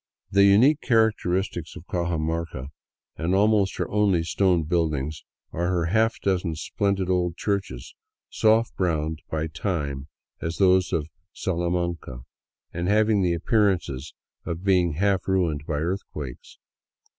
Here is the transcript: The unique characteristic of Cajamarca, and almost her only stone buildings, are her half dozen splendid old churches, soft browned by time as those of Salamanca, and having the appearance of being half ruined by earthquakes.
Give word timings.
The 0.31 0.45
unique 0.45 0.81
characteristic 0.81 1.65
of 1.77 1.85
Cajamarca, 1.85 2.69
and 3.17 3.35
almost 3.35 3.77
her 3.77 3.87
only 3.91 4.23
stone 4.23 4.63
buildings, 4.63 5.23
are 5.53 5.67
her 5.67 5.85
half 5.93 6.19
dozen 6.21 6.55
splendid 6.55 7.07
old 7.07 7.37
churches, 7.37 7.93
soft 8.27 8.75
browned 8.75 9.21
by 9.29 9.45
time 9.45 10.07
as 10.41 10.57
those 10.57 10.91
of 10.91 11.05
Salamanca, 11.33 12.21
and 12.73 12.87
having 12.87 13.21
the 13.21 13.35
appearance 13.35 14.11
of 14.43 14.63
being 14.63 14.93
half 14.93 15.27
ruined 15.27 15.67
by 15.67 15.75
earthquakes. 15.77 16.57